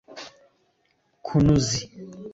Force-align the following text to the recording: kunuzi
kunuzi 1.25 1.79